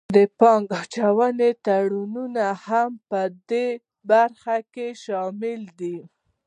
[0.15, 3.67] د پانګې اچونې تړونونه هم پدې
[4.09, 5.97] برخه کې شامل دي